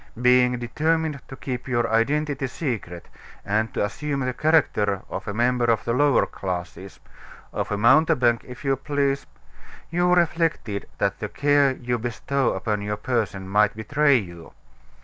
[0.19, 3.07] Being determined to keep your identity secret,
[3.45, 6.99] and to assume the character of a member of the lower classes
[7.53, 9.27] of a mountebank, if you please
[9.91, 14.53] you reflected that the care you bestow upon your person might betray you.